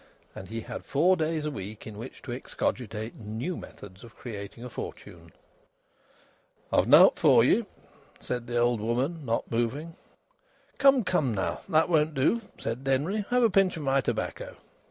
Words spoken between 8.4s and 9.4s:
the old woman,